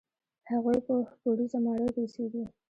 [0.51, 2.43] هغوی په اووه پوړیزه ماڼۍ کې اوسېږي.